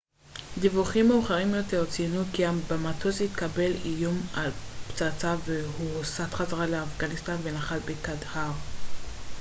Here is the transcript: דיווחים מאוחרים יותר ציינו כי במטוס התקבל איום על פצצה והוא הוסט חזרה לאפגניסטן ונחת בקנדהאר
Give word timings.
דיווחים 0.61 1.07
מאוחרים 1.07 1.53
יותר 1.55 1.85
ציינו 1.85 2.21
כי 2.33 2.43
במטוס 2.69 3.21
התקבל 3.21 3.71
איום 3.85 4.21
על 4.35 4.51
פצצה 4.87 5.35
והוא 5.45 5.89
הוסט 5.97 6.21
חזרה 6.21 6.67
לאפגניסטן 6.67 7.35
ונחת 7.43 7.79
בקנדהאר 7.85 8.51